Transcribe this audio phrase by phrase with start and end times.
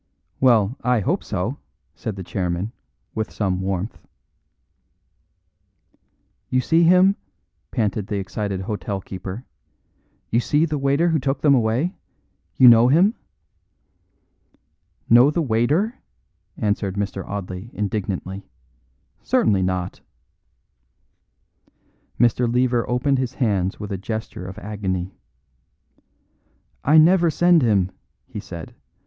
[0.39, 1.59] "Well, I hope so,"
[1.93, 2.71] said the chairman,
[3.13, 3.99] with some warmth.
[6.49, 7.15] "You see him?"
[7.69, 9.45] panted the excited hotel keeper;
[10.31, 11.93] "you see the waiter who took them away?
[12.57, 13.13] You know him?"
[15.07, 15.99] "Know the waiter?"
[16.57, 17.23] answered Mr.
[17.23, 18.49] Audley indignantly.
[19.21, 20.01] "Certainly not!"
[22.19, 22.51] Mr.
[22.51, 25.13] Lever opened his hands with a gesture of agony.
[26.83, 27.91] "I never send him,"
[28.25, 28.73] he said.